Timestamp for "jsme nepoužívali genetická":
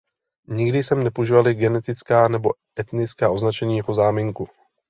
0.83-2.27